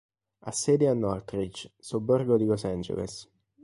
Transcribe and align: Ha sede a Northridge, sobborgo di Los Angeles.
Ha 0.39 0.51
sede 0.51 0.87
a 0.87 0.95
Northridge, 0.95 1.73
sobborgo 1.77 2.35
di 2.35 2.45
Los 2.45 2.63
Angeles. 2.63 3.29